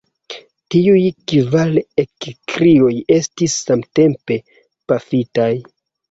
[0.75, 1.01] Tiuj
[1.31, 4.39] kvar ekkrioj estis samtempe
[4.93, 5.51] pafitaj.